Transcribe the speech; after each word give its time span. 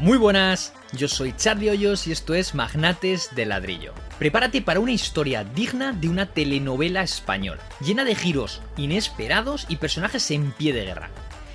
Muy 0.00 0.16
buenas, 0.16 0.72
yo 0.92 1.08
soy 1.08 1.34
Charlie 1.36 1.68
Hoyos 1.68 2.06
y 2.06 2.12
esto 2.12 2.32
es 2.32 2.54
Magnates 2.54 3.34
de 3.34 3.44
Ladrillo. 3.44 3.92
Prepárate 4.18 4.62
para 4.62 4.80
una 4.80 4.92
historia 4.92 5.44
digna 5.44 5.92
de 5.92 6.08
una 6.08 6.24
telenovela 6.24 7.02
española, 7.02 7.60
llena 7.82 8.04
de 8.04 8.14
giros 8.14 8.62
inesperados 8.78 9.66
y 9.68 9.76
personajes 9.76 10.30
en 10.30 10.52
pie 10.52 10.72
de 10.72 10.86
guerra. 10.86 11.10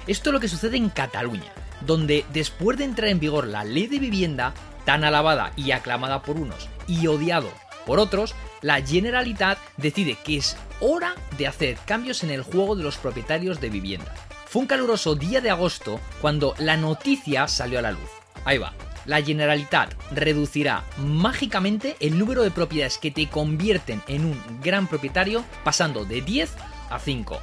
Esto 0.05 0.29
es 0.29 0.33
lo 0.35 0.39
que 0.39 0.47
sucede 0.47 0.77
en 0.77 0.89
Cataluña, 0.89 1.51
donde 1.87 2.23
después 2.33 2.77
de 2.77 2.83
entrar 2.83 3.09
en 3.09 3.19
vigor 3.19 3.47
la 3.47 3.63
ley 3.63 3.87
de 3.87 3.97
vivienda, 3.97 4.53
tan 4.85 5.03
alabada 5.03 5.51
y 5.55 5.71
aclamada 5.71 6.21
por 6.21 6.37
unos 6.37 6.69
y 6.87 7.07
odiado 7.07 7.51
por 7.87 7.97
otros, 7.97 8.35
la 8.61 8.79
Generalitat 8.79 9.57
decide 9.77 10.19
que 10.23 10.37
es 10.37 10.55
hora 10.81 11.15
de 11.39 11.47
hacer 11.47 11.79
cambios 11.87 12.23
en 12.23 12.29
el 12.29 12.43
juego 12.43 12.75
de 12.75 12.83
los 12.83 12.97
propietarios 12.97 13.59
de 13.59 13.71
vivienda. 13.71 14.13
Fue 14.45 14.61
un 14.61 14.67
caluroso 14.67 15.15
día 15.15 15.41
de 15.41 15.49
agosto 15.49 15.99
cuando 16.21 16.53
la 16.59 16.77
noticia 16.77 17.47
salió 17.47 17.79
a 17.79 17.81
la 17.81 17.91
luz. 17.91 18.24
Ahí 18.45 18.57
va. 18.57 18.73
La 19.05 19.21
Generalitat 19.21 19.93
reducirá 20.11 20.83
mágicamente 20.97 21.95
el 21.99 22.17
número 22.17 22.41
de 22.41 22.51
propiedades 22.51 22.97
que 22.97 23.11
te 23.11 23.27
convierten 23.27 24.01
en 24.07 24.25
un 24.25 24.41
gran 24.63 24.87
propietario 24.87 25.43
pasando 25.63 26.05
de 26.05 26.21
10 26.21 26.51
a 26.89 26.99
5. 26.99 27.39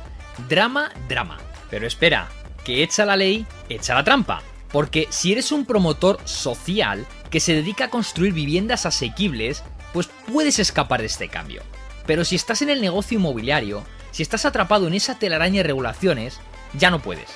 Drama, 0.49 0.91
drama. 1.09 1.39
Pero 1.71 1.87
espera, 1.87 2.29
que 2.65 2.83
echa 2.83 3.05
la 3.05 3.17
ley, 3.17 3.47
echa 3.69 3.95
la 3.95 4.05
trampa. 4.05 4.43
Porque 4.73 5.07
si 5.11 5.33
eres 5.33 5.53
un 5.53 5.67
promotor 5.67 6.19
social 6.25 7.07
que 7.31 7.41
se 7.41 7.55
dedica 7.55 7.85
a 7.85 7.91
construir 7.91 8.33
viviendas 8.33 8.87
asequibles, 8.87 9.63
pues 9.93 10.09
puedes 10.33 10.59
escapar 10.59 11.01
de 11.01 11.07
este 11.07 11.29
cambio. 11.29 11.63
Pero 12.07 12.25
si 12.25 12.37
estás 12.37 12.63
en 12.63 12.71
el 12.71 12.81
negocio 12.81 13.19
inmobiliario, 13.19 13.85
si 14.11 14.23
estás 14.23 14.45
atrapado 14.45 14.87
en 14.87 14.95
esa 14.95 15.19
telaraña 15.19 15.59
de 15.59 15.69
regulaciones, 15.69 16.41
ya 16.75 16.91
no 16.91 17.01
puedes. 17.01 17.31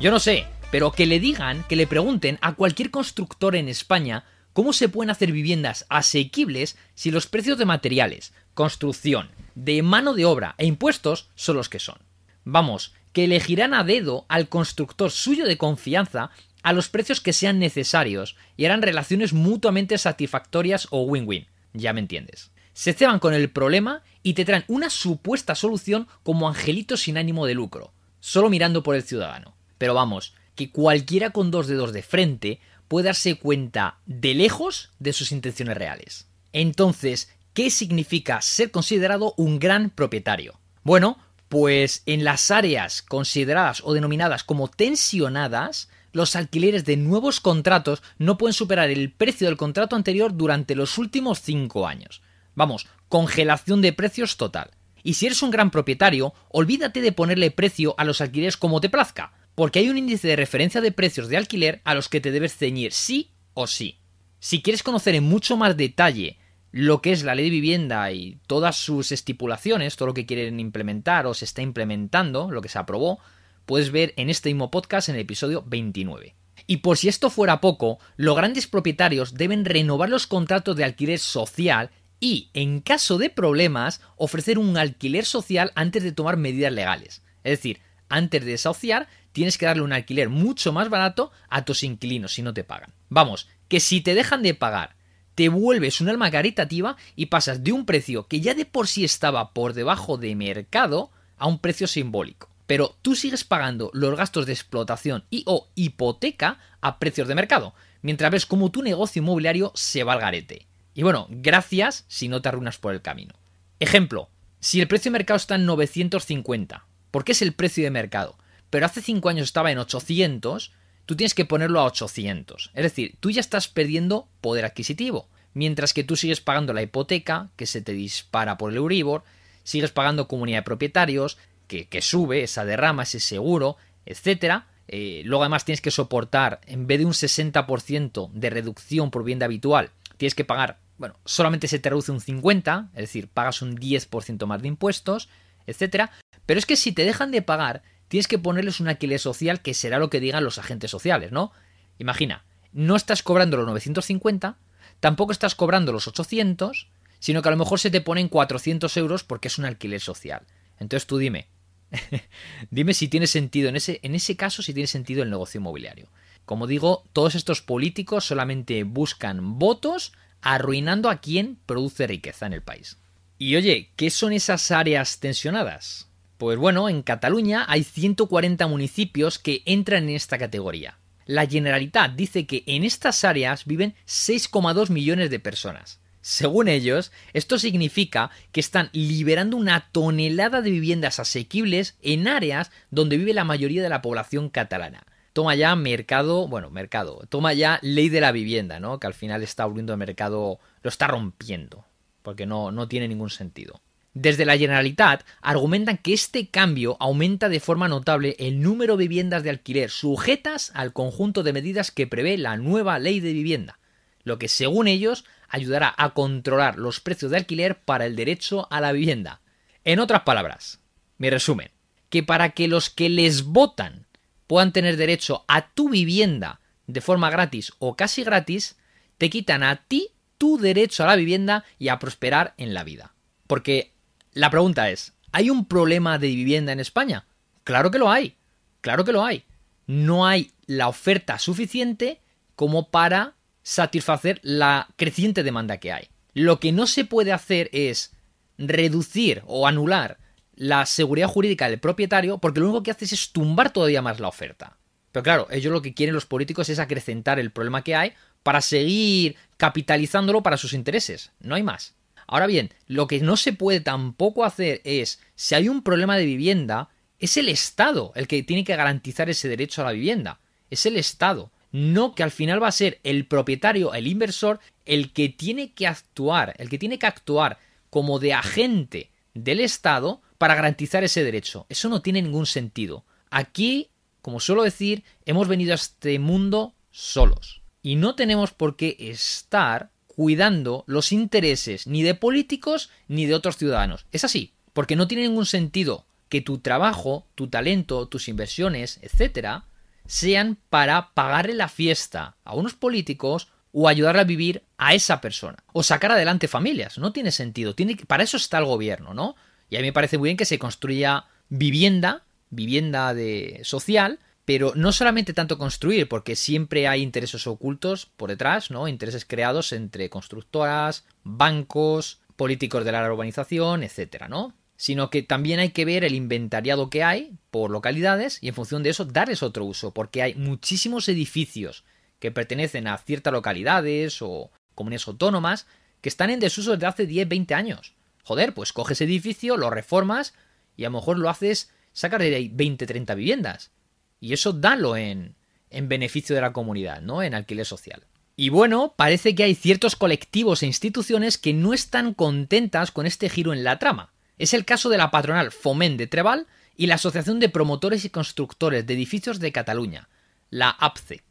Yo 0.00 0.10
no 0.10 0.18
sé, 0.18 0.46
pero 0.70 0.92
que 0.92 1.06
le 1.06 1.20
digan, 1.20 1.64
que 1.68 1.76
le 1.76 1.86
pregunten 1.86 2.38
a 2.40 2.54
cualquier 2.54 2.90
constructor 2.90 3.56
en 3.56 3.68
España 3.68 4.24
cómo 4.52 4.72
se 4.72 4.88
pueden 4.88 5.10
hacer 5.10 5.32
viviendas 5.32 5.86
asequibles 5.88 6.76
si 6.94 7.10
los 7.10 7.26
precios 7.26 7.58
de 7.58 7.66
materiales, 7.66 8.32
construcción, 8.54 9.30
de 9.54 9.82
mano 9.82 10.14
de 10.14 10.24
obra 10.24 10.54
e 10.58 10.66
impuestos 10.66 11.28
son 11.34 11.56
los 11.56 11.68
que 11.68 11.78
son. 11.78 11.98
Vamos, 12.44 12.94
que 13.12 13.24
elegirán 13.24 13.74
a 13.74 13.84
dedo 13.84 14.26
al 14.28 14.48
constructor 14.48 15.10
suyo 15.10 15.46
de 15.46 15.58
confianza 15.58 16.30
a 16.62 16.72
los 16.72 16.88
precios 16.88 17.20
que 17.20 17.32
sean 17.32 17.58
necesarios 17.58 18.36
y 18.56 18.64
harán 18.64 18.82
relaciones 18.82 19.32
mutuamente 19.32 19.98
satisfactorias 19.98 20.88
o 20.90 21.02
win-win, 21.02 21.46
ya 21.72 21.92
me 21.92 22.00
entiendes. 22.00 22.50
Se 22.72 22.92
ceban 22.92 23.18
con 23.18 23.34
el 23.34 23.50
problema 23.50 24.02
y 24.22 24.34
te 24.34 24.44
traen 24.44 24.64
una 24.68 24.90
supuesta 24.90 25.54
solución 25.54 26.08
como 26.22 26.48
angelitos 26.48 27.02
sin 27.02 27.16
ánimo 27.16 27.46
de 27.46 27.54
lucro, 27.54 27.92
solo 28.20 28.50
mirando 28.50 28.82
por 28.82 28.96
el 28.96 29.02
ciudadano. 29.02 29.54
Pero 29.78 29.94
vamos, 29.94 30.34
que 30.56 30.70
cualquiera 30.70 31.30
con 31.30 31.50
dos 31.52 31.68
dedos 31.68 31.92
de 31.92 32.02
frente 32.02 32.60
puede 32.88 33.06
darse 33.06 33.36
cuenta 33.36 33.98
de 34.06 34.34
lejos 34.34 34.90
de 34.98 35.12
sus 35.12 35.30
intenciones 35.30 35.76
reales. 35.76 36.26
Entonces, 36.52 37.30
¿qué 37.52 37.70
significa 37.70 38.40
ser 38.42 38.70
considerado 38.70 39.34
un 39.36 39.58
gran 39.58 39.90
propietario? 39.90 40.58
Bueno, 40.82 41.18
pues 41.48 42.02
en 42.06 42.24
las 42.24 42.50
áreas 42.50 43.02
consideradas 43.02 43.82
o 43.84 43.92
denominadas 43.92 44.42
como 44.42 44.68
tensionadas, 44.68 45.88
los 46.12 46.34
alquileres 46.34 46.84
de 46.84 46.96
nuevos 46.96 47.40
contratos 47.40 48.02
no 48.18 48.38
pueden 48.38 48.54
superar 48.54 48.90
el 48.90 49.12
precio 49.12 49.46
del 49.46 49.56
contrato 49.56 49.96
anterior 49.96 50.36
durante 50.36 50.74
los 50.74 50.98
últimos 50.98 51.40
cinco 51.40 51.86
años. 51.86 52.22
Vamos, 52.54 52.86
congelación 53.08 53.82
de 53.82 53.92
precios 53.92 54.36
total. 54.36 54.70
Y 55.02 55.14
si 55.14 55.26
eres 55.26 55.42
un 55.42 55.50
gran 55.50 55.70
propietario, 55.70 56.34
olvídate 56.48 57.00
de 57.00 57.12
ponerle 57.12 57.50
precio 57.50 57.94
a 57.98 58.04
los 58.04 58.20
alquileres 58.20 58.56
como 58.56 58.80
te 58.80 58.88
plazca, 58.88 59.32
porque 59.56 59.80
hay 59.80 59.88
un 59.88 59.98
índice 59.98 60.28
de 60.28 60.36
referencia 60.36 60.80
de 60.80 60.92
precios 60.92 61.28
de 61.28 61.38
alquiler 61.38 61.80
a 61.84 61.94
los 61.94 62.08
que 62.08 62.20
te 62.20 62.30
debes 62.30 62.56
ceñir 62.56 62.92
sí 62.92 63.32
o 63.54 63.66
sí. 63.66 63.98
Si 64.38 64.62
quieres 64.62 64.84
conocer 64.84 65.16
en 65.16 65.24
mucho 65.24 65.56
más 65.56 65.76
detalle 65.76 66.38
lo 66.70 67.00
que 67.00 67.10
es 67.10 67.24
la 67.24 67.34
ley 67.34 67.46
de 67.46 67.50
vivienda 67.50 68.12
y 68.12 68.38
todas 68.46 68.76
sus 68.76 69.12
estipulaciones, 69.12 69.96
todo 69.96 70.08
lo 70.08 70.14
que 70.14 70.26
quieren 70.26 70.60
implementar 70.60 71.26
o 71.26 71.32
se 71.32 71.46
está 71.46 71.62
implementando, 71.62 72.50
lo 72.50 72.60
que 72.60 72.68
se 72.68 72.78
aprobó, 72.78 73.18
puedes 73.64 73.90
ver 73.90 74.12
en 74.18 74.28
este 74.28 74.50
mismo 74.50 74.70
podcast 74.70 75.08
en 75.08 75.14
el 75.14 75.22
episodio 75.22 75.64
29. 75.66 76.36
Y 76.66 76.78
por 76.78 76.98
si 76.98 77.08
esto 77.08 77.30
fuera 77.30 77.62
poco, 77.62 77.98
los 78.16 78.36
grandes 78.36 78.66
propietarios 78.66 79.34
deben 79.34 79.64
renovar 79.64 80.10
los 80.10 80.26
contratos 80.26 80.76
de 80.76 80.84
alquiler 80.84 81.18
social 81.18 81.90
y, 82.20 82.50
en 82.52 82.80
caso 82.80 83.16
de 83.16 83.30
problemas, 83.30 84.02
ofrecer 84.16 84.58
un 84.58 84.76
alquiler 84.76 85.24
social 85.24 85.72
antes 85.76 86.02
de 86.02 86.12
tomar 86.12 86.36
medidas 86.36 86.72
legales. 86.72 87.22
Es 87.42 87.52
decir, 87.52 87.80
antes 88.08 88.44
de 88.44 88.52
desahuciar, 88.52 89.08
tienes 89.32 89.58
que 89.58 89.66
darle 89.66 89.82
un 89.82 89.92
alquiler 89.92 90.28
mucho 90.28 90.72
más 90.72 90.88
barato 90.88 91.30
a 91.48 91.64
tus 91.64 91.82
inquilinos 91.82 92.34
si 92.34 92.42
no 92.42 92.54
te 92.54 92.64
pagan. 92.64 92.92
Vamos, 93.08 93.48
que 93.68 93.80
si 93.80 94.00
te 94.00 94.14
dejan 94.14 94.42
de 94.42 94.54
pagar, 94.54 94.96
te 95.34 95.48
vuelves 95.50 96.00
un 96.00 96.08
alma 96.08 96.30
caritativa 96.30 96.96
y 97.14 97.26
pasas 97.26 97.62
de 97.62 97.72
un 97.72 97.84
precio 97.84 98.26
que 98.26 98.40
ya 98.40 98.54
de 98.54 98.64
por 98.64 98.88
sí 98.88 99.04
estaba 99.04 99.52
por 99.52 99.74
debajo 99.74 100.16
de 100.16 100.34
mercado 100.34 101.10
a 101.36 101.46
un 101.46 101.58
precio 101.58 101.86
simbólico. 101.86 102.48
Pero 102.66 102.96
tú 103.02 103.14
sigues 103.14 103.44
pagando 103.44 103.90
los 103.92 104.16
gastos 104.16 104.46
de 104.46 104.52
explotación 104.52 105.24
y 105.30 105.44
o 105.46 105.68
hipoteca 105.74 106.58
a 106.80 106.98
precios 106.98 107.28
de 107.28 107.34
mercado, 107.34 107.74
mientras 108.02 108.30
ves 108.30 108.46
cómo 108.46 108.70
tu 108.70 108.82
negocio 108.82 109.20
inmobiliario 109.20 109.72
se 109.74 110.02
va 110.02 110.14
al 110.14 110.20
garete. 110.20 110.66
Y 110.94 111.02
bueno, 111.02 111.26
gracias 111.28 112.06
si 112.08 112.28
no 112.28 112.40
te 112.40 112.48
arruinas 112.48 112.78
por 112.78 112.94
el 112.94 113.02
camino. 113.02 113.34
Ejemplo, 113.78 114.30
si 114.58 114.80
el 114.80 114.88
precio 114.88 115.10
de 115.10 115.18
mercado 115.18 115.36
está 115.36 115.56
en 115.56 115.66
950, 115.66 116.86
¿por 117.16 117.24
qué 117.24 117.32
es 117.32 117.40
el 117.40 117.54
precio 117.54 117.82
de 117.82 117.90
mercado? 117.90 118.36
Pero 118.68 118.84
hace 118.84 119.00
5 119.00 119.30
años 119.30 119.44
estaba 119.44 119.72
en 119.72 119.78
800, 119.78 120.74
tú 121.06 121.16
tienes 121.16 121.32
que 121.32 121.46
ponerlo 121.46 121.80
a 121.80 121.86
800. 121.86 122.72
Es 122.74 122.82
decir, 122.82 123.16
tú 123.20 123.30
ya 123.30 123.40
estás 123.40 123.68
perdiendo 123.68 124.28
poder 124.42 124.66
adquisitivo. 124.66 125.26
Mientras 125.54 125.94
que 125.94 126.04
tú 126.04 126.14
sigues 126.14 126.42
pagando 126.42 126.74
la 126.74 126.82
hipoteca, 126.82 127.48
que 127.56 127.64
se 127.64 127.80
te 127.80 127.92
dispara 127.92 128.58
por 128.58 128.70
el 128.70 128.76
Euribor, 128.76 129.24
sigues 129.64 129.92
pagando 129.92 130.28
comunidad 130.28 130.58
de 130.58 130.64
propietarios, 130.64 131.38
que, 131.68 131.88
sube 132.02 132.42
esa 132.42 132.66
derrama, 132.66 133.04
ese 133.04 133.18
seguro, 133.18 133.78
etc. 134.04 134.64
Eh, 134.86 135.22
luego 135.24 135.44
además 135.44 135.64
tienes 135.64 135.80
que 135.80 135.90
soportar, 135.90 136.60
en 136.66 136.86
vez 136.86 136.98
de 136.98 137.06
un 137.06 137.14
60% 137.14 138.30
de 138.30 138.50
reducción 138.50 139.10
por 139.10 139.22
vivienda 139.22 139.46
habitual, 139.46 139.90
tienes 140.18 140.34
que 140.34 140.44
pagar 140.44 140.80
bueno, 140.98 141.16
solamente 141.24 141.66
se 141.66 141.78
te 141.78 141.88
reduce 141.88 142.12
un 142.12 142.20
50, 142.20 142.90
es 142.92 143.00
decir, 143.00 143.28
pagas 143.28 143.62
un 143.62 143.78
10% 143.78 144.44
más 144.44 144.60
de 144.60 144.68
impuestos, 144.68 145.30
etcétera. 145.66 146.12
Pero 146.46 146.58
es 146.58 146.66
que 146.66 146.76
si 146.76 146.92
te 146.92 147.04
dejan 147.04 147.30
de 147.30 147.42
pagar, 147.42 147.82
tienes 148.08 148.28
que 148.28 148.38
ponerles 148.38 148.80
un 148.80 148.88
alquiler 148.88 149.18
social 149.18 149.60
que 149.60 149.74
será 149.74 149.98
lo 149.98 150.10
que 150.10 150.20
digan 150.20 150.44
los 150.44 150.58
agentes 150.58 150.90
sociales, 150.90 151.32
¿no? 151.32 151.52
Imagina, 151.98 152.44
no 152.72 152.96
estás 152.96 153.22
cobrando 153.22 153.56
los 153.56 153.66
950, 153.66 154.56
tampoco 155.00 155.32
estás 155.32 155.54
cobrando 155.54 155.92
los 155.92 156.06
800, 156.08 156.88
sino 157.18 157.42
que 157.42 157.48
a 157.48 157.52
lo 157.52 157.58
mejor 157.58 157.80
se 157.80 157.90
te 157.90 158.00
ponen 158.00 158.28
400 158.28 158.96
euros 158.96 159.24
porque 159.24 159.48
es 159.48 159.58
un 159.58 159.64
alquiler 159.64 160.00
social. 160.00 160.42
Entonces 160.78 161.06
tú 161.06 161.18
dime, 161.18 161.48
dime 162.70 162.94
si 162.94 163.08
tiene 163.08 163.26
sentido, 163.26 163.68
en 163.68 163.76
ese, 163.76 164.00
en 164.02 164.14
ese 164.14 164.36
caso, 164.36 164.62
si 164.62 164.74
tiene 164.74 164.86
sentido 164.86 165.22
el 165.22 165.30
negocio 165.30 165.58
inmobiliario. 165.58 166.08
Como 166.44 166.66
digo, 166.66 167.04
todos 167.12 167.34
estos 167.34 167.60
políticos 167.60 168.24
solamente 168.24 168.84
buscan 168.84 169.58
votos 169.58 170.12
arruinando 170.42 171.10
a 171.10 171.20
quien 171.20 171.58
produce 171.66 172.06
riqueza 172.06 172.46
en 172.46 172.52
el 172.52 172.62
país. 172.62 172.98
Y 173.38 173.56
oye, 173.56 173.90
¿qué 173.96 174.10
son 174.10 174.32
esas 174.32 174.70
áreas 174.70 175.18
tensionadas? 175.18 176.08
Pues 176.38 176.58
bueno, 176.58 176.88
en 176.88 177.02
Cataluña 177.02 177.64
hay 177.66 177.82
140 177.82 178.66
municipios 178.66 179.38
que 179.38 179.62
entran 179.64 180.08
en 180.08 180.16
esta 180.16 180.36
categoría. 180.36 180.98
La 181.24 181.46
Generalitat 181.46 182.14
dice 182.14 182.46
que 182.46 182.62
en 182.66 182.84
estas 182.84 183.24
áreas 183.24 183.64
viven 183.64 183.94
6,2 184.06 184.90
millones 184.90 185.30
de 185.30 185.40
personas. 185.40 186.00
Según 186.20 186.68
ellos, 186.68 187.12
esto 187.32 187.58
significa 187.58 188.30
que 188.52 188.60
están 188.60 188.90
liberando 188.92 189.56
una 189.56 189.88
tonelada 189.92 190.60
de 190.60 190.70
viviendas 190.70 191.20
asequibles 191.20 191.96
en 192.02 192.28
áreas 192.28 192.70
donde 192.90 193.16
vive 193.16 193.32
la 193.32 193.44
mayoría 193.44 193.82
de 193.82 193.88
la 193.88 194.02
población 194.02 194.50
catalana 194.50 195.06
toma 195.36 195.54
ya 195.54 195.76
mercado, 195.76 196.48
bueno, 196.48 196.70
mercado, 196.70 197.20
toma 197.28 197.52
ya 197.52 197.78
ley 197.82 198.08
de 198.08 198.22
la 198.22 198.32
vivienda, 198.32 198.80
¿no? 198.80 198.98
Que 198.98 199.06
al 199.06 199.12
final 199.12 199.42
está 199.42 199.64
abriendo 199.64 199.92
el 199.92 199.98
mercado, 199.98 200.58
lo 200.80 200.88
está 200.88 201.08
rompiendo, 201.08 201.84
porque 202.22 202.46
no, 202.46 202.72
no 202.72 202.88
tiene 202.88 203.06
ningún 203.06 203.28
sentido. 203.28 203.82
Desde 204.18 204.46
la 204.46 204.56
Generalitat 204.56 205.26
argumentan 205.42 205.98
que 205.98 206.14
este 206.14 206.48
cambio 206.48 206.96
aumenta 207.00 207.50
de 207.50 207.60
forma 207.60 207.86
notable 207.86 208.34
el 208.38 208.62
número 208.62 208.96
de 208.96 209.04
viviendas 209.04 209.42
de 209.42 209.50
alquiler 209.50 209.90
sujetas 209.90 210.72
al 210.72 210.94
conjunto 210.94 211.42
de 211.42 211.52
medidas 211.52 211.90
que 211.90 212.06
prevé 212.06 212.38
la 212.38 212.56
nueva 212.56 212.98
ley 212.98 213.20
de 213.20 213.34
vivienda, 213.34 213.78
lo 214.24 214.38
que 214.38 214.48
según 214.48 214.88
ellos 214.88 215.26
ayudará 215.50 215.94
a 215.98 216.14
controlar 216.14 216.78
los 216.78 216.98
precios 217.00 217.30
de 217.30 217.36
alquiler 217.36 217.78
para 217.78 218.06
el 218.06 218.16
derecho 218.16 218.66
a 218.70 218.80
la 218.80 218.92
vivienda. 218.92 219.42
En 219.84 220.00
otras 220.00 220.22
palabras, 220.22 220.80
mi 221.18 221.28
resumen, 221.28 221.70
que 222.08 222.22
para 222.22 222.52
que 222.52 222.68
los 222.68 222.88
que 222.88 223.10
les 223.10 223.44
votan 223.44 224.06
puedan 224.46 224.72
tener 224.72 224.96
derecho 224.96 225.44
a 225.46 225.74
tu 225.74 225.90
vivienda 225.90 226.60
de 226.86 227.02
forma 227.02 227.28
gratis 227.28 227.74
o 227.80 227.96
casi 227.96 228.24
gratis, 228.24 228.78
te 229.18 229.28
quitan 229.28 229.62
a 229.62 229.76
ti 229.76 230.08
tu 230.38 230.56
derecho 230.56 231.04
a 231.04 231.06
la 231.06 231.16
vivienda 231.16 231.66
y 231.78 231.88
a 231.88 231.98
prosperar 231.98 232.54
en 232.56 232.72
la 232.72 232.82
vida. 232.82 233.12
Porque 233.46 233.94
la 234.36 234.50
pregunta 234.50 234.90
es, 234.90 235.14
¿hay 235.32 235.48
un 235.48 235.64
problema 235.64 236.18
de 236.18 236.26
vivienda 236.26 236.70
en 236.70 236.78
España? 236.78 237.24
Claro 237.64 237.90
que 237.90 237.98
lo 237.98 238.10
hay, 238.10 238.36
claro 238.82 239.02
que 239.02 239.12
lo 239.12 239.24
hay. 239.24 239.44
No 239.86 240.26
hay 240.26 240.52
la 240.66 240.88
oferta 240.88 241.38
suficiente 241.38 242.20
como 242.54 242.90
para 242.90 243.32
satisfacer 243.62 244.38
la 244.42 244.88
creciente 244.96 245.42
demanda 245.42 245.78
que 245.78 245.90
hay. 245.90 246.10
Lo 246.34 246.60
que 246.60 246.70
no 246.70 246.86
se 246.86 247.06
puede 247.06 247.32
hacer 247.32 247.70
es 247.72 248.12
reducir 248.58 249.42
o 249.46 249.66
anular 249.66 250.18
la 250.54 250.84
seguridad 250.84 251.28
jurídica 251.28 251.70
del 251.70 251.80
propietario 251.80 252.36
porque 252.36 252.60
lo 252.60 252.66
único 252.66 252.82
que 252.82 252.90
haces 252.90 253.14
es 253.14 253.32
tumbar 253.32 253.72
todavía 253.72 254.02
más 254.02 254.20
la 254.20 254.28
oferta. 254.28 254.76
Pero 255.12 255.22
claro, 255.22 255.48
ellos 255.50 255.72
lo 255.72 255.80
que 255.80 255.94
quieren 255.94 256.14
los 256.14 256.26
políticos 256.26 256.68
es 256.68 256.78
acrecentar 256.78 257.38
el 257.38 257.52
problema 257.52 257.82
que 257.82 257.94
hay 257.94 258.12
para 258.42 258.60
seguir 258.60 259.36
capitalizándolo 259.56 260.42
para 260.42 260.58
sus 260.58 260.74
intereses. 260.74 261.32
No 261.40 261.54
hay 261.54 261.62
más. 261.62 261.94
Ahora 262.26 262.46
bien, 262.46 262.70
lo 262.86 263.06
que 263.06 263.20
no 263.20 263.36
se 263.36 263.52
puede 263.52 263.80
tampoco 263.80 264.44
hacer 264.44 264.80
es, 264.84 265.20
si 265.34 265.54
hay 265.54 265.68
un 265.68 265.82
problema 265.82 266.16
de 266.16 266.26
vivienda, 266.26 266.90
es 267.18 267.36
el 267.36 267.48
Estado 267.48 268.12
el 268.14 268.26
que 268.28 268.42
tiene 268.42 268.64
que 268.64 268.76
garantizar 268.76 269.30
ese 269.30 269.48
derecho 269.48 269.82
a 269.82 269.86
la 269.86 269.92
vivienda. 269.92 270.40
Es 270.70 270.86
el 270.86 270.96
Estado. 270.96 271.52
No 271.72 272.14
que 272.14 272.22
al 272.22 272.30
final 272.30 272.62
va 272.62 272.68
a 272.68 272.72
ser 272.72 273.00
el 273.02 273.26
propietario, 273.26 273.92
el 273.92 274.06
inversor, 274.06 274.60
el 274.84 275.12
que 275.12 275.28
tiene 275.28 275.72
que 275.72 275.86
actuar, 275.86 276.54
el 276.58 276.68
que 276.68 276.78
tiene 276.78 276.98
que 276.98 277.06
actuar 277.06 277.58
como 277.90 278.18
de 278.18 278.32
agente 278.32 279.10
del 279.34 279.60
Estado 279.60 280.22
para 280.38 280.54
garantizar 280.54 281.04
ese 281.04 281.24
derecho. 281.24 281.66
Eso 281.68 281.88
no 281.88 282.02
tiene 282.02 282.22
ningún 282.22 282.46
sentido. 282.46 283.04
Aquí, 283.30 283.90
como 284.22 284.40
suelo 284.40 284.62
decir, 284.62 285.04
hemos 285.24 285.48
venido 285.48 285.72
a 285.72 285.76
este 285.76 286.18
mundo 286.18 286.74
solos. 286.90 287.62
Y 287.82 287.96
no 287.96 288.14
tenemos 288.14 288.52
por 288.52 288.76
qué 288.76 288.96
estar 288.98 289.90
cuidando 290.16 290.82
los 290.86 291.12
intereses 291.12 291.86
ni 291.86 292.02
de 292.02 292.14
políticos 292.14 292.90
ni 293.06 293.26
de 293.26 293.34
otros 293.34 293.58
ciudadanos. 293.58 294.06
Es 294.12 294.24
así, 294.24 294.54
porque 294.72 294.96
no 294.96 295.06
tiene 295.06 295.28
ningún 295.28 295.46
sentido 295.46 296.06
que 296.28 296.40
tu 296.40 296.58
trabajo, 296.58 297.26
tu 297.34 297.48
talento, 297.48 298.08
tus 298.08 298.28
inversiones, 298.28 298.98
etcétera, 299.02 299.64
sean 300.06 300.56
para 300.70 301.12
pagarle 301.12 301.54
la 301.54 301.68
fiesta 301.68 302.36
a 302.44 302.54
unos 302.54 302.74
políticos 302.74 303.48
o 303.72 303.88
ayudar 303.88 304.16
a 304.16 304.24
vivir 304.24 304.62
a 304.78 304.94
esa 304.94 305.20
persona 305.20 305.58
o 305.72 305.82
sacar 305.82 306.12
adelante 306.12 306.48
familias. 306.48 306.96
No 306.98 307.12
tiene 307.12 307.30
sentido. 307.30 307.74
Tiene, 307.74 307.96
para 308.06 308.22
eso 308.22 308.38
está 308.38 308.58
el 308.58 308.64
gobierno, 308.64 309.12
¿no? 309.12 309.36
Y 309.68 309.76
a 309.76 309.80
mí 309.80 309.86
me 309.86 309.92
parece 309.92 310.16
muy 310.16 310.28
bien 310.28 310.36
que 310.38 310.46
se 310.46 310.58
construya 310.58 311.26
vivienda, 311.50 312.24
vivienda 312.48 313.12
de 313.12 313.60
social, 313.64 314.18
pero 314.46 314.72
no 314.76 314.92
solamente 314.92 315.34
tanto 315.34 315.58
construir, 315.58 316.08
porque 316.08 316.36
siempre 316.36 316.86
hay 316.86 317.02
intereses 317.02 317.48
ocultos 317.48 318.06
por 318.06 318.30
detrás, 318.30 318.70
¿no? 318.70 318.86
Intereses 318.86 319.24
creados 319.24 319.72
entre 319.72 320.08
constructoras, 320.08 321.04
bancos, 321.24 322.20
políticos 322.36 322.84
de 322.84 322.92
la 322.92 323.04
urbanización, 323.12 323.82
etcétera, 323.82 324.28
¿no? 324.28 324.54
Sino 324.76 325.10
que 325.10 325.22
también 325.22 325.58
hay 325.58 325.70
que 325.70 325.84
ver 325.84 326.04
el 326.04 326.14
inventariado 326.14 326.90
que 326.90 327.02
hay 327.02 327.36
por 327.50 327.72
localidades 327.72 328.38
y 328.40 328.48
en 328.48 328.54
función 328.54 328.84
de 328.84 328.90
eso 328.90 329.04
darles 329.04 329.42
otro 329.42 329.64
uso, 329.64 329.92
porque 329.92 330.22
hay 330.22 330.36
muchísimos 330.36 331.08
edificios 331.08 331.84
que 332.20 332.30
pertenecen 332.30 332.86
a 332.86 332.98
ciertas 332.98 333.32
localidades 333.32 334.22
o 334.22 334.52
comunidades 334.76 335.08
autónomas 335.08 335.66
que 336.00 336.08
están 336.08 336.30
en 336.30 336.38
desuso 336.38 336.72
desde 336.72 336.86
hace 336.86 337.06
10, 337.06 337.28
20 337.28 337.54
años. 337.54 337.94
Joder, 338.22 338.54
pues 338.54 338.72
coges 338.72 339.00
edificio, 339.00 339.56
lo 339.56 339.70
reformas 339.70 340.34
y 340.76 340.84
a 340.84 340.88
lo 340.88 340.98
mejor 340.98 341.18
lo 341.18 341.30
haces 341.30 341.72
sacar 341.92 342.20
de 342.20 342.32
ahí 342.32 342.48
20, 342.48 342.86
30 342.86 343.14
viviendas. 343.16 343.72
Y 344.20 344.32
eso 344.32 344.52
dalo 344.52 344.96
en, 344.96 345.34
en 345.70 345.88
beneficio 345.88 346.34
de 346.34 346.42
la 346.42 346.52
comunidad, 346.52 347.00
¿no? 347.00 347.22
En 347.22 347.34
alquiler 347.34 347.66
social. 347.66 348.04
Y 348.36 348.50
bueno, 348.50 348.94
parece 348.96 349.34
que 349.34 349.44
hay 349.44 349.54
ciertos 349.54 349.96
colectivos 349.96 350.62
e 350.62 350.66
instituciones 350.66 351.38
que 351.38 351.54
no 351.54 351.72
están 351.72 352.12
contentas 352.12 352.90
con 352.90 353.06
este 353.06 353.28
giro 353.30 353.52
en 353.52 353.64
la 353.64 353.78
trama. 353.78 354.12
Es 354.38 354.52
el 354.52 354.66
caso 354.66 354.90
de 354.90 354.98
la 354.98 355.10
patronal 355.10 355.52
Foment 355.52 355.98
de 355.98 356.06
Trebal 356.06 356.46
y 356.76 356.86
la 356.86 356.96
Asociación 356.96 357.40
de 357.40 357.48
Promotores 357.48 358.04
y 358.04 358.10
Constructores 358.10 358.86
de 358.86 358.92
Edificios 358.92 359.40
de 359.40 359.52
Cataluña, 359.52 360.08
la 360.50 360.68
APCE, 360.68 361.22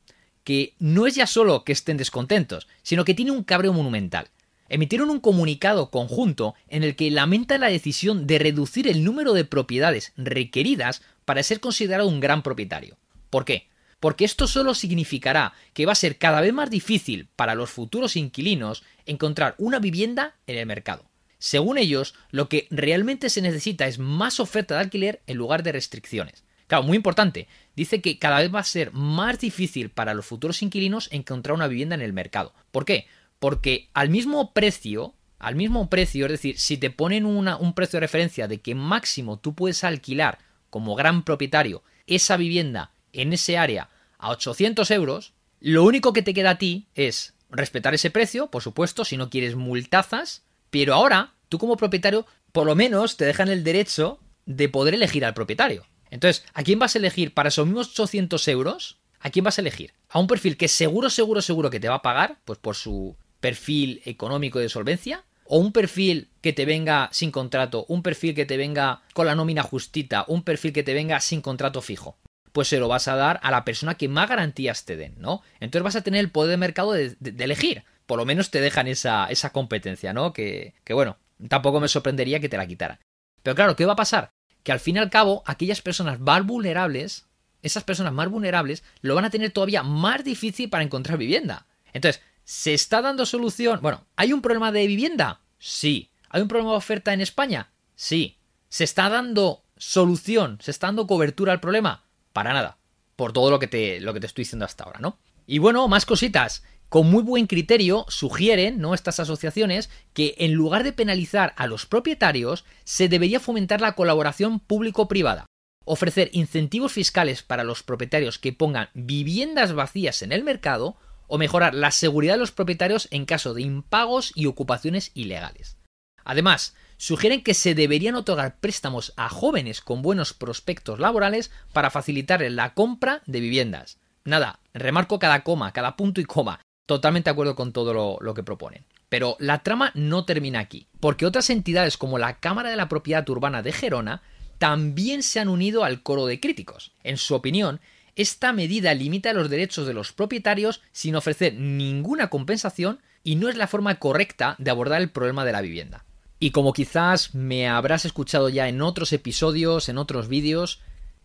que 0.44 0.74
no 0.80 1.06
es 1.06 1.14
ya 1.14 1.28
solo 1.28 1.64
que 1.64 1.74
estén 1.74 1.98
descontentos, 1.98 2.68
sino 2.82 3.06
que 3.06 3.14
tiene 3.14 3.32
un 3.32 3.44
cabreo 3.44 3.72
monumental 3.72 4.30
emitieron 4.70 5.10
un 5.10 5.20
comunicado 5.20 5.90
conjunto 5.92 6.56
en 6.68 6.84
el 6.84 6.96
que 6.96 7.12
lamenta 7.12 7.58
la 7.58 7.70
decisión 7.70 8.28
de 8.28 8.40
reducir 8.40 8.88
el 8.88 9.04
número 9.04 9.34
de 9.34 9.46
propiedades 9.46 10.14
requeridas 10.18 11.02
para 11.26 11.44
ser 11.44 11.60
considerado 11.60 12.08
un 12.08 12.20
gran 12.20 12.44
propietario. 12.44 12.98
¿Por 13.30 13.46
qué? 13.46 13.68
Porque 14.00 14.26
esto 14.26 14.48
solo 14.48 14.74
significará 14.74 15.54
que 15.74 15.86
va 15.86 15.94
a 15.94 15.96
ser 15.96 16.18
cada 16.18 16.42
vez 16.42 16.54
más 16.54 16.70
difícil 16.70 17.28
para 17.36 17.56
los 17.56 17.70
futuros 17.70 18.16
inquilinos 18.16 18.84
encontrar 19.06 19.56
una 19.58 19.80
vivienda 19.80 20.36
en 20.48 20.58
el 20.58 20.66
mercado. 20.66 21.06
Según 21.38 21.78
ellos, 21.78 22.16
lo 22.32 22.50
que 22.50 22.68
realmente 22.72 23.30
se 23.30 23.42
necesita 23.42 23.88
es 23.88 24.00
más 24.00 24.40
oferta 24.40 24.76
de 24.76 24.82
alquiler 24.82 25.22
en 25.28 25.38
lugar 25.38 25.64
de 25.64 25.72
restricciones. 25.72 26.44
Claro, 26.68 26.84
muy 26.84 26.98
importante, 26.98 27.48
dice 27.76 28.02
que 28.02 28.18
cada 28.18 28.40
vez 28.40 28.54
va 28.54 28.60
a 28.60 28.64
ser 28.64 28.92
más 28.92 29.40
difícil 29.40 29.92
para 29.92 30.16
los 30.16 30.26
futuros 30.26 30.64
inquilinos 30.64 31.10
encontrar 31.12 31.54
una 31.54 31.68
vivienda 31.68 31.94
en 31.94 32.02
el 32.02 32.14
mercado. 32.14 32.54
¿Por 32.72 32.86
qué? 32.86 33.06
Porque 33.40 33.90
al 33.94 34.10
mismo 34.10 34.54
precio, 34.54 35.14
al 35.40 35.56
mismo 35.56 35.90
precio, 35.90 36.26
es 36.26 36.32
decir, 36.32 36.60
si 36.60 36.78
te 36.78 36.90
ponen 36.90 37.26
un 37.26 37.74
precio 37.74 37.98
de 37.98 38.06
referencia 38.06 38.48
de 38.48 38.62
que 38.62 38.76
máximo 38.76 39.40
tú 39.40 39.54
puedes 39.56 39.84
alquilar 39.84 40.40
como 40.70 40.96
gran 40.96 41.24
propietario 41.24 41.84
esa 42.08 42.38
vivienda 42.38 42.92
en 43.14 43.34
ese 43.34 43.58
área 43.58 43.90
a 44.18 44.32
800 44.32 44.90
euros, 44.92 45.34
lo 45.60 45.84
único 45.84 46.14
que 46.14 46.22
te 46.22 46.34
queda 46.34 46.52
a 46.52 46.58
ti 46.58 46.88
es 46.96 47.34
respetar 47.50 47.94
ese 47.94 48.12
precio, 48.12 48.48
por 48.48 48.62
supuesto, 48.62 49.06
si 49.06 49.18
no 49.18 49.30
quieres 49.30 49.56
multazas, 49.56 50.44
pero 50.70 50.94
ahora 50.94 51.34
tú 51.50 51.58
como 51.58 51.78
propietario 51.78 52.26
por 52.52 52.66
lo 52.66 52.76
menos 52.76 53.18
te 53.18 53.26
dejan 53.26 53.50
el 53.50 53.64
derecho 53.64 54.20
de 54.46 54.70
poder 54.70 54.94
elegir 54.94 55.26
al 55.26 55.34
propietario. 55.34 55.86
Entonces, 56.10 56.46
¿a 56.54 56.64
quién 56.64 56.80
vas 56.80 56.96
a 56.96 57.00
elegir 57.00 57.34
para 57.34 57.50
esos 57.50 57.66
mismos 57.66 57.90
800 57.90 58.48
euros? 58.48 59.00
¿A 59.20 59.30
quién 59.30 59.44
vas 59.44 59.58
a 59.58 59.62
elegir? 59.62 59.94
¿A 60.10 60.20
un 60.20 60.28
perfil 60.28 60.56
que 60.56 60.68
seguro, 60.68 61.10
seguro, 61.10 61.42
seguro 61.42 61.70
que 61.70 61.80
te 61.80 61.90
va 61.90 61.96
a 61.96 62.02
pagar? 62.02 62.40
Pues 62.46 62.60
por 62.60 62.76
su 62.76 63.18
perfil 63.40 64.02
económico 64.06 64.60
de 64.60 64.70
solvencia, 64.70 65.24
o 65.46 65.60
un 65.60 65.72
perfil 65.72 66.30
que 66.42 66.54
te 66.54 66.66
venga 66.66 67.10
sin 67.12 67.32
contrato, 67.32 67.86
un 67.88 68.04
perfil 68.04 68.36
que 68.36 68.46
te 68.46 68.58
venga 68.58 69.04
con 69.14 69.28
la 69.28 69.36
nómina 69.36 69.64
justita, 69.64 70.26
un 70.28 70.44
perfil 70.44 70.74
que 70.74 70.84
te 70.84 70.94
venga 70.94 71.20
sin 71.22 71.42
contrato 71.42 71.82
fijo. 71.82 72.18
Pues 72.52 72.68
se 72.68 72.80
lo 72.80 72.88
vas 72.88 73.08
a 73.08 73.16
dar 73.16 73.40
a 73.44 73.52
la 73.52 73.66
persona 73.66 73.96
que 73.96 74.08
más 74.08 74.30
garantías 74.30 74.86
te 74.86 74.96
den, 74.96 75.16
¿no? 75.20 75.42
Entonces 75.60 75.84
vas 75.84 75.96
a 75.96 76.02
tener 76.02 76.22
el 76.22 76.32
poder 76.32 76.52
de 76.52 76.58
mercado 76.58 76.94
de, 76.94 77.16
elegir. 77.40 77.84
Por 78.06 78.18
lo 78.18 78.26
menos 78.26 78.50
te 78.50 78.62
dejan 78.62 78.88
esa, 78.88 79.28
esa 79.28 79.52
competencia, 79.52 80.14
¿no? 80.14 80.34
Que, 80.34 80.74
que 80.84 80.94
bueno, 80.94 81.18
tampoco 81.50 81.80
me 81.80 81.88
sorprendería 81.88 82.40
que 82.40 82.50
te 82.50 82.58
la 82.58 82.68
quitaran. 82.68 83.00
Pero 83.44 83.56
claro, 83.56 83.76
¿qué 83.76 83.86
va 83.86 83.94
a 83.94 83.98
pasar? 83.98 84.32
Que 84.64 84.72
al 84.72 84.80
fin 84.80 84.96
y 84.96 85.00
al 85.00 85.10
cabo, 85.10 85.44
aquellas 85.46 85.82
personas 85.82 86.20
más 86.20 86.46
vulnerables, 86.46 87.28
esas 87.62 87.84
personas 87.84 88.14
más 88.14 88.30
vulnerables, 88.30 88.84
lo 89.02 89.16
van 89.16 89.26
a 89.26 89.30
tener 89.30 89.52
todavía 89.52 89.84
más 89.84 90.24
difícil 90.24 90.70
para 90.70 90.84
encontrar 90.84 91.18
vivienda. 91.18 91.68
Entonces, 91.94 92.22
¿Se 92.46 92.76
está 92.76 93.02
dando 93.02 93.26
solución? 93.26 93.80
Bueno, 93.82 94.06
¿hay 94.16 94.32
un 94.32 94.44
problema 94.44 94.72
de 94.72 94.86
vivienda? 94.86 95.42
Sí. 95.58 96.12
¿Hay 96.30 96.44
un 96.44 96.48
problema 96.48 96.72
de 96.72 96.78
oferta 96.78 97.12
en 97.12 97.20
España? 97.20 97.72
Sí. 97.96 98.38
¿Se 98.70 98.84
está 98.84 99.10
dando 99.10 99.64
solución? 99.78 100.60
¿Se 100.62 100.70
está 100.70 100.88
dando 100.88 101.08
cobertura 101.08 101.54
al 101.54 101.60
problema? 101.60 102.06
Para 102.34 102.54
nada. 102.54 102.78
Por 103.16 103.34
todo 103.34 103.50
lo 103.50 103.58
que 103.58 103.68
te, 103.68 104.00
lo 104.00 104.14
que 104.14 104.20
te 104.20 104.28
estoy 104.28 104.44
diciendo 104.44 104.64
hasta 104.64 104.84
ahora, 104.84 105.00
¿no? 105.00 105.18
Y 105.48 105.58
bueno, 105.58 105.88
más 105.88 106.06
cositas. 106.06 106.64
Con 106.88 107.10
muy 107.10 107.24
buen 107.24 107.48
criterio 107.48 108.06
sugieren, 108.10 108.78
¿no? 108.78 108.94
Estas 108.94 109.20
asociaciones, 109.20 109.90
que 110.14 110.36
en 110.38 110.54
lugar 110.54 110.84
de 110.84 110.94
penalizar 110.94 111.56
a 111.58 111.66
los 111.66 111.88
propietarios, 111.88 112.64
se 112.84 113.10
debería 113.10 113.40
fomentar 113.40 113.82
la 113.82 113.96
colaboración 113.96 114.60
público-privada. 114.60 115.48
Ofrecer 115.84 116.30
incentivos 116.32 116.92
fiscales 116.92 117.42
para 117.42 117.64
los 117.64 117.82
propietarios 117.82 118.38
que 118.38 118.54
pongan 118.54 118.90
viviendas 118.94 119.74
vacías 119.74 120.22
en 120.22 120.32
el 120.32 120.44
mercado 120.44 120.96
o 121.28 121.38
mejorar 121.38 121.74
la 121.74 121.92
seguridad 121.92 122.34
de 122.34 122.40
los 122.40 122.52
propietarios 122.52 123.08
en 123.12 123.26
caso 123.26 123.54
de 123.54 123.62
impagos 123.62 124.32
y 124.36 124.46
ocupaciones 124.46 125.12
ilegales. 125.14 125.78
Además, 126.24 126.76
sugieren 126.98 127.44
que 127.44 127.54
se 127.54 127.76
deberían 127.76 128.16
otorgar 128.16 128.60
préstamos 128.60 129.14
a 129.16 129.30
jóvenes 129.30 129.82
con 129.82 130.02
buenos 130.02 130.34
prospectos 130.34 131.00
laborales 131.00 131.52
para 131.72 131.92
facilitar 131.92 132.42
la 132.42 132.74
compra 132.74 133.22
de 133.26 133.40
viviendas. 133.40 134.00
Nada, 134.24 134.60
remarco 134.74 135.20
cada 135.20 135.44
coma, 135.44 135.72
cada 135.72 135.96
punto 135.96 136.20
y 136.20 136.26
coma. 136.26 136.62
Totalmente 136.88 137.30
de 137.30 137.34
acuerdo 137.34 137.56
con 137.56 137.74
todo 137.74 137.94
lo, 137.94 138.18
lo 138.22 138.34
que 138.34 138.44
proponen. 138.44 138.86
Pero 139.10 139.38
la 139.40 139.62
trama 139.62 139.92
no 139.94 140.26
termina 140.26 140.60
aquí, 140.60 140.88
porque 141.00 141.26
otras 141.26 141.50
entidades 141.50 141.98
como 141.98 142.18
la 142.18 142.40
Cámara 142.40 142.70
de 142.70 142.76
la 142.76 142.90
Propiedad 142.90 143.28
Urbana 143.30 143.62
de 143.62 143.72
Gerona 143.72 144.24
también 144.58 145.22
se 145.22 145.40
han 145.40 145.48
unido 145.48 145.84
al 145.84 146.02
coro 146.02 146.26
de 146.26 146.40
críticos. 146.40 146.94
En 147.04 147.18
su 147.18 147.36
opinión, 147.36 147.82
esta 148.16 148.54
medida 148.54 148.94
limita 148.94 149.34
los 149.34 149.50
derechos 149.50 149.88
de 149.88 149.94
los 149.94 150.14
propietarios 150.14 150.82
sin 150.92 151.16
ofrecer 151.16 151.56
ninguna 151.56 152.30
compensación 152.30 153.00
y 153.24 153.36
no 153.36 153.50
es 153.50 153.58
la 153.58 153.68
forma 153.68 154.00
correcta 154.00 154.56
de 154.58 154.72
abordar 154.72 155.02
el 155.02 155.10
problema 155.10 155.44
de 155.44 155.52
la 155.52 155.62
vivienda. 155.62 156.06
Y 156.40 156.52
como 156.52 156.74
quizás 156.74 157.34
me 157.34 157.68
habrás 157.68 158.06
escuchado 158.06 158.50
ya 158.50 158.70
en 158.70 158.82
otros 158.82 159.12
episodios, 159.14 159.90
en 159.90 159.98
otros 159.98 160.28
vídeos, 160.28 160.82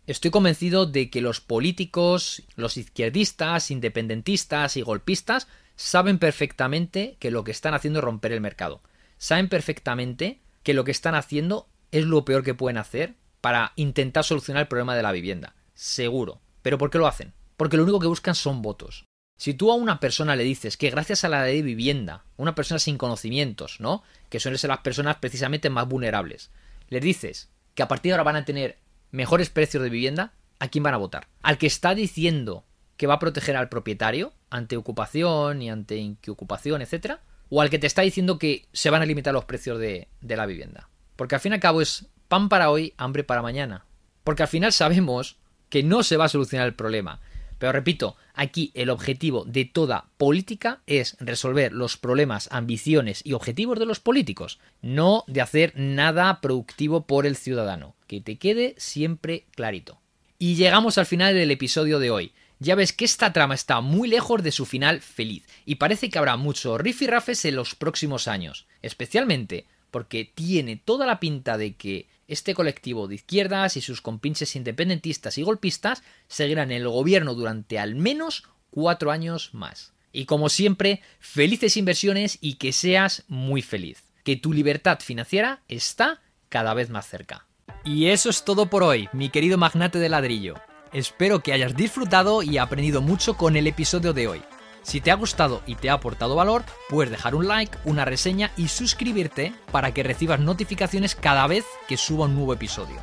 estoy 0.06 0.30
convencido 0.30 0.87
de 0.87 1.11
que 1.11 1.20
los 1.20 1.40
políticos, 1.40 2.42
los 2.56 2.76
izquierdistas, 2.76 3.70
independentistas 3.70 4.76
y 4.76 4.82
golpistas 4.82 5.47
saben 5.76 6.18
perfectamente 6.18 7.16
que 7.18 7.30
lo 7.30 7.44
que 7.44 7.50
están 7.50 7.75
haciendo 7.75 8.00
es 8.00 8.04
romper 8.04 8.32
el 8.32 8.40
mercado. 8.40 8.82
Saben 9.18 9.49
perfectamente 9.49 10.40
que 10.62 10.75
lo 10.75 10.85
que 10.85 10.90
están 10.90 11.14
haciendo 11.14 11.68
es 11.92 12.04
lo 12.04 12.25
peor 12.25 12.42
que 12.42 12.54
pueden 12.54 12.78
hacer 12.78 13.14
para 13.40 13.73
intentar 13.76 14.25
solucionar 14.25 14.62
el 14.62 14.68
problema 14.68 14.97
de 14.97 15.02
la 15.02 15.12
vivienda. 15.12 15.54
Seguro. 15.75 16.40
¿Pero 16.62 16.79
por 16.79 16.90
qué 16.90 16.99
lo 16.99 17.07
hacen? 17.07 17.33
Porque 17.57 17.76
lo 17.76 17.83
único 17.83 18.00
que 18.00 18.07
buscan 18.07 18.35
son 18.35 18.62
votos. 18.62 19.05
Si 19.37 19.55
tú 19.55 19.73
a 19.73 19.75
una 19.75 20.00
persona 20.00 20.37
le 20.37 20.45
dices 20.45 20.76
que 20.76 20.90
gracias 20.90 21.25
a 21.25 21.29
la 21.31 21.45
ley 21.45 21.57
de 21.57 21.62
vivienda, 21.62 22.25
una 22.37 22.55
persona 22.55 22.79
sin 22.79 22.99
conocimientos, 22.99 23.81
¿no? 23.81 24.02
Que 24.29 24.38
suelen 24.38 24.59
ser 24.59 24.69
las 24.69 24.81
personas 24.81 25.17
precisamente 25.17 25.71
más 25.71 25.88
vulnerables, 25.88 26.50
le 26.90 27.00
dices 27.00 27.49
que 27.75 27.83
a 27.83 27.88
partir 27.88 28.11
de 28.11 28.14
ahora 28.14 28.25
van 28.25 28.37
a 28.37 28.45
tener 28.45 28.79
mejores 29.11 29.49
precios 29.49 29.83
de 29.83 29.88
vivienda, 29.88 30.35
¿a 30.59 30.69
quién 30.69 30.85
van 30.85 30.93
a 30.93 30.99
votar? 30.99 31.26
¿Al 31.43 31.57
que 31.57 31.67
está 31.67 31.95
diciendo 31.95 32.67
que 32.99 33.07
va 33.07 33.14
a 33.14 33.19
proteger 33.19 33.57
al 33.57 33.71
propietario 33.71 34.35
ante 34.50 34.76
ocupación 34.76 35.62
y 35.62 35.71
ante 35.71 35.97
inquiocupación, 35.97 36.83
etcétera? 36.83 37.23
¿O 37.49 37.62
al 37.62 37.71
que 37.71 37.79
te 37.79 37.87
está 37.87 38.02
diciendo 38.02 38.38
que 38.38 38.67
se 38.75 38.90
van 38.90 39.00
a 39.00 39.07
limitar 39.07 39.33
los 39.33 39.47
precios 39.47 39.79
de, 39.79 40.09
de 40.21 40.37
la 40.37 40.45
vivienda? 40.45 40.90
Porque 41.17 41.35
al 41.35 41.40
fin 41.40 41.52
y 41.52 41.55
al 41.55 41.61
cabo 41.61 41.81
es 41.81 42.11
pan 42.29 42.50
para 42.50 42.71
hoy, 42.71 42.93
hambre 42.99 43.25
para 43.25 43.40
mañana. 43.40 43.87
Porque 44.23 44.43
al 44.43 44.49
final 44.49 44.73
sabemos 44.75 45.39
que 45.71 45.83
no 45.83 46.03
se 46.03 46.19
va 46.19 46.27
a 46.27 46.29
solucionar 46.29 46.67
el 46.67 46.75
problema. 46.75 47.21
Pero 47.59 47.73
repito, 47.73 48.17
aquí 48.35 48.73
el 48.75 48.89
objetivo 48.89 49.45
de 49.45 49.67
toda 49.67 50.07
política 50.17 50.81
es 50.87 51.17
resolver 51.21 51.73
los 51.73 51.99
problemas, 51.99 52.49
ambiciones 52.50 53.21
y 53.23 53.35
objetivos 53.35 53.79
de 53.79 53.85
los 53.85 54.00
políticos, 54.00 54.59
no 54.81 55.25
de 55.27 55.43
hacer 55.43 55.75
nada 55.77 56.41
productivo 56.41 57.07
por 57.07 57.27
el 57.27 57.37
ciudadano. 57.37 57.95
Que 58.07 58.23
te 58.23 58.37
quede 58.37 58.75
siempre 58.79 59.45
clarito. 59.55 60.00
Y 60.39 60.55
llegamos 60.55 60.97
al 60.97 61.05
final 61.05 61.35
del 61.35 61.50
episodio 61.50 61.99
de 61.99 62.11
hoy. 62.11 62.33
Ya 62.61 62.75
ves 62.75 62.95
que 62.95 63.05
esta 63.05 63.33
trama 63.35 63.55
está 63.55 63.83
muy 63.83 64.09
lejos 64.09 64.43
de 64.43 64.53
su 64.53 64.65
final 64.65 65.03
feliz, 65.03 65.45
y 65.67 65.75
parece 65.77 66.09
que 66.09 66.19
habrá 66.19 66.37
muchos 66.39 66.81
rifirrafes 66.81 67.45
en 67.45 67.57
los 67.57 67.75
próximos 67.75 68.27
años, 68.27 68.67
especialmente 68.81 69.67
porque 69.90 70.25
tiene 70.25 70.76
toda 70.76 71.06
la 71.06 71.20
pinta 71.20 71.59
de 71.59 71.75
que 71.75 72.09
este 72.28 72.54
colectivo 72.54 73.09
de 73.09 73.16
izquierdas 73.16 73.76
y 73.76 73.80
sus 73.80 74.00
compinches 74.00 74.54
independentistas 74.54 75.37
y 75.37 75.42
golpistas 75.42 76.02
seguirán 76.28 76.70
en 76.70 76.82
el 76.82 76.88
gobierno 76.88 77.35
durante 77.35 77.78
al 77.78 77.97
menos 77.97 78.44
cuatro 78.70 79.11
años 79.11 79.50
más. 79.52 79.92
Y 80.12 80.25
como 80.26 80.49
siempre, 80.49 81.02
felices 81.18 81.76
inversiones 81.76 82.38
y 82.40 82.54
que 82.54 82.73
seas 82.73 83.25
muy 83.28 83.62
feliz. 83.62 84.04
Que 84.25 84.37
tu 84.37 84.52
libertad 84.52 85.00
financiera 85.00 85.62
está 85.68 86.20
cada 86.49 86.75
vez 86.75 86.90
más 86.90 87.09
cerca. 87.09 87.47
Y 87.85 88.06
eso 88.06 88.30
es 88.30 88.44
todo 88.44 88.66
por 88.66 88.82
hoy, 88.82 89.09
mi 89.12 89.30
querido 89.30 89.59
magnate 89.59 89.99
de 89.99 90.09
ladrillo. 90.09 90.54
Espero 90.92 91.40
que 91.40 91.52
hayas 91.52 91.76
disfrutado 91.76 92.42
y 92.42 92.59
aprendido 92.59 93.00
mucho 93.00 93.35
con 93.35 93.56
el 93.56 93.66
episodio 93.66 94.12
de 94.12 94.28
hoy. 94.28 94.42
Si 94.82 95.00
te 95.00 95.10
ha 95.10 95.14
gustado 95.14 95.62
y 95.66 95.75
te 95.75 95.90
ha 95.90 95.94
aportado 95.94 96.34
valor, 96.34 96.64
puedes 96.88 97.10
dejar 97.10 97.34
un 97.34 97.46
like, 97.46 97.76
una 97.84 98.04
reseña 98.04 98.50
y 98.56 98.68
suscribirte 98.68 99.52
para 99.70 99.92
que 99.92 100.02
recibas 100.02 100.40
notificaciones 100.40 101.14
cada 101.14 101.46
vez 101.46 101.64
que 101.87 101.96
suba 101.96 102.26
un 102.26 102.34
nuevo 102.34 102.54
episodio. 102.54 102.96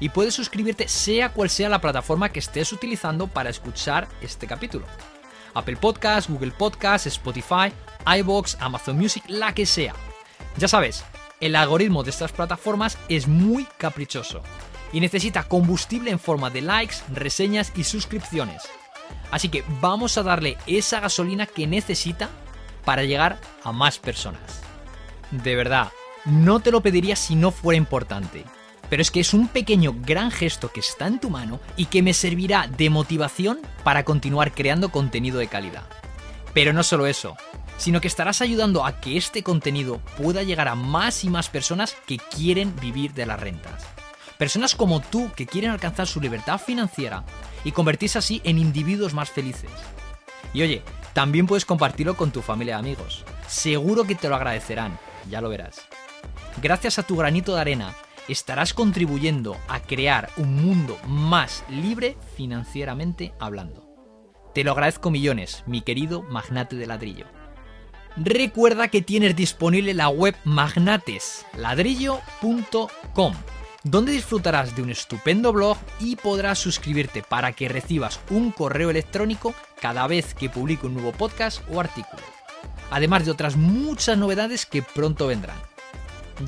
Y 0.00 0.08
puedes 0.08 0.34
suscribirte 0.34 0.88
sea 0.88 1.32
cual 1.32 1.50
sea 1.50 1.68
la 1.68 1.80
plataforma 1.80 2.30
que 2.30 2.40
estés 2.40 2.72
utilizando 2.72 3.28
para 3.28 3.50
escuchar 3.50 4.08
este 4.20 4.46
capítulo. 4.46 4.86
Apple 5.54 5.76
Podcast, 5.76 6.28
Google 6.28 6.52
Podcast, 6.52 7.06
Spotify, 7.06 7.72
iBox, 8.18 8.56
Amazon 8.60 8.96
Music, 8.96 9.22
la 9.28 9.54
que 9.54 9.66
sea. 9.66 9.94
Ya 10.56 10.66
sabes, 10.66 11.04
el 11.40 11.54
algoritmo 11.56 12.02
de 12.02 12.10
estas 12.10 12.32
plataformas 12.32 12.98
es 13.08 13.28
muy 13.28 13.66
caprichoso 13.76 14.42
y 14.92 15.00
necesita 15.00 15.44
combustible 15.44 16.10
en 16.10 16.18
forma 16.18 16.50
de 16.50 16.62
likes, 16.62 16.96
reseñas 17.12 17.72
y 17.76 17.84
suscripciones. 17.84 18.62
Así 19.32 19.48
que 19.48 19.64
vamos 19.80 20.18
a 20.18 20.22
darle 20.22 20.58
esa 20.68 21.00
gasolina 21.00 21.46
que 21.46 21.66
necesita 21.66 22.28
para 22.84 23.02
llegar 23.02 23.40
a 23.64 23.72
más 23.72 23.98
personas. 23.98 24.60
De 25.30 25.56
verdad, 25.56 25.88
no 26.26 26.60
te 26.60 26.70
lo 26.70 26.82
pediría 26.82 27.16
si 27.16 27.34
no 27.34 27.50
fuera 27.50 27.78
importante. 27.78 28.44
Pero 28.90 29.00
es 29.00 29.10
que 29.10 29.20
es 29.20 29.32
un 29.32 29.48
pequeño 29.48 29.96
gran 29.98 30.30
gesto 30.30 30.70
que 30.70 30.80
está 30.80 31.06
en 31.06 31.18
tu 31.18 31.30
mano 31.30 31.60
y 31.78 31.86
que 31.86 32.02
me 32.02 32.12
servirá 32.12 32.68
de 32.68 32.90
motivación 32.90 33.58
para 33.82 34.04
continuar 34.04 34.52
creando 34.52 34.90
contenido 34.90 35.38
de 35.38 35.46
calidad. 35.46 35.84
Pero 36.52 36.74
no 36.74 36.82
solo 36.82 37.06
eso, 37.06 37.34
sino 37.78 38.02
que 38.02 38.08
estarás 38.08 38.42
ayudando 38.42 38.84
a 38.84 39.00
que 39.00 39.16
este 39.16 39.42
contenido 39.42 39.98
pueda 40.18 40.42
llegar 40.42 40.68
a 40.68 40.74
más 40.74 41.24
y 41.24 41.30
más 41.30 41.48
personas 41.48 41.96
que 42.06 42.18
quieren 42.18 42.76
vivir 42.76 43.14
de 43.14 43.24
las 43.24 43.40
rentas. 43.40 43.82
Personas 44.42 44.74
como 44.74 44.98
tú 44.98 45.30
que 45.36 45.46
quieren 45.46 45.70
alcanzar 45.70 46.08
su 46.08 46.20
libertad 46.20 46.58
financiera 46.58 47.22
y 47.62 47.70
convertirse 47.70 48.18
así 48.18 48.40
en 48.42 48.58
individuos 48.58 49.14
más 49.14 49.30
felices. 49.30 49.70
Y 50.52 50.62
oye, 50.62 50.82
también 51.12 51.46
puedes 51.46 51.64
compartirlo 51.64 52.16
con 52.16 52.32
tu 52.32 52.42
familia 52.42 52.74
y 52.74 52.78
amigos. 52.80 53.24
Seguro 53.46 54.02
que 54.02 54.16
te 54.16 54.28
lo 54.28 54.34
agradecerán, 54.34 54.98
ya 55.30 55.40
lo 55.40 55.48
verás. 55.48 55.82
Gracias 56.60 56.98
a 56.98 57.04
tu 57.04 57.16
granito 57.16 57.54
de 57.54 57.60
arena, 57.60 57.94
estarás 58.26 58.74
contribuyendo 58.74 59.56
a 59.68 59.78
crear 59.78 60.28
un 60.36 60.56
mundo 60.56 60.98
más 61.06 61.62
libre 61.68 62.16
financieramente 62.36 63.34
hablando. 63.38 63.86
Te 64.54 64.64
lo 64.64 64.72
agradezco 64.72 65.12
millones, 65.12 65.62
mi 65.68 65.82
querido 65.82 66.22
magnate 66.22 66.74
de 66.74 66.88
ladrillo. 66.88 67.26
Recuerda 68.16 68.88
que 68.88 69.02
tienes 69.02 69.36
disponible 69.36 69.94
la 69.94 70.08
web 70.08 70.34
magnatesladrillo.com 70.42 73.34
donde 73.84 74.12
disfrutarás 74.12 74.76
de 74.76 74.82
un 74.82 74.90
estupendo 74.90 75.52
blog 75.52 75.76
y 75.98 76.16
podrás 76.16 76.58
suscribirte 76.58 77.22
para 77.22 77.52
que 77.52 77.68
recibas 77.68 78.20
un 78.30 78.52
correo 78.52 78.90
electrónico 78.90 79.54
cada 79.80 80.06
vez 80.06 80.34
que 80.34 80.48
publique 80.48 80.86
un 80.86 80.94
nuevo 80.94 81.12
podcast 81.12 81.62
o 81.70 81.80
artículo. 81.80 82.22
Además 82.90 83.24
de 83.24 83.32
otras 83.32 83.56
muchas 83.56 84.16
novedades 84.18 84.66
que 84.66 84.82
pronto 84.82 85.26
vendrán. 85.26 85.56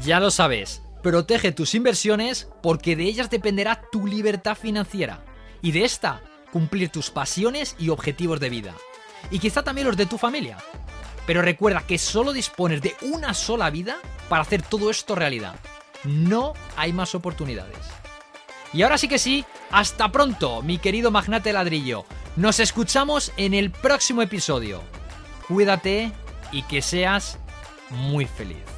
Ya 0.05 0.21
lo 0.21 0.31
sabes, 0.31 0.83
protege 1.03 1.53
tus 1.53 1.75
inversiones 1.75 2.49
porque 2.63 2.97
de 2.97 3.05
ellas 3.05 3.31
dependerá 3.31 3.83
tu 3.91 4.07
libertad 4.07 4.57
financiera 4.57 5.25
y 5.61 5.73
de 5.73 5.85
esta 5.85 6.21
cumplir 6.53 6.91
tus 6.91 7.11
pasiones 7.11 7.75
y 7.79 7.89
objetivos 7.89 8.39
de 8.39 8.51
vida. 8.51 8.75
Y 9.31 9.41
quizá 9.41 9.65
también 9.65 9.89
los 9.89 9.97
de 9.97 10.07
tu 10.07 10.19
familia. 10.19 10.59
Pero 11.27 11.43
recuerda 11.43 11.85
que 11.87 11.99
solo 11.99 12.33
dispones 12.33 12.83
de 12.83 12.95
una 13.01 13.35
sola 13.35 13.71
vida 13.71 13.97
para 14.29 14.43
hacer 14.43 14.63
todo 14.63 14.91
esto 14.91 15.15
realidad 15.15 15.57
no 16.05 16.55
hay 16.77 16.93
más 16.93 17.15
oportunidades. 17.15 17.79
Y 18.73 18.83
ahora 18.83 18.99
sí 18.99 19.09
que 19.09 19.19
sí, 19.19 19.45
hasta 19.71 20.11
pronto, 20.11 20.63
mi 20.63 20.79
querido 20.79 21.11
magnate 21.11 21.53
ladrillo. 21.53 22.05
Nos 22.37 22.59
escuchamos 22.59 23.33
en 23.37 23.55
el 23.55 23.71
próximo 23.71 24.23
episodio. 24.23 24.83
Cuídate 25.47 26.11
y 26.51 26.63
que 26.63 26.83
seas 26.83 27.39
muy 27.91 28.27
feliz. 28.27 28.74